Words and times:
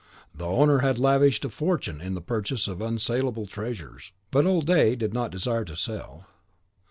The 0.33 0.47
owner 0.47 0.79
had 0.79 0.97
lavished 0.97 1.45
a 1.45 1.49
fortune 1.49 2.01
in 2.01 2.15
the 2.15 2.23
purchase 2.23 2.67
of 2.67 2.81
unsalable 2.81 3.45
treasures. 3.45 4.13
But 4.31 4.47
old 4.47 4.65
D 4.65 4.95
did 4.95 5.13
not 5.13 5.29
desire 5.29 5.63
to 5.65 5.75
sell. 5.75 6.25